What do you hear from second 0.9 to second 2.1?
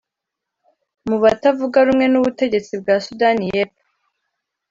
mu batavuga rumwe